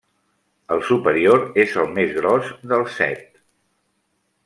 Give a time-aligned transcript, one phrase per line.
[0.75, 3.25] El superior és el més gros dels set.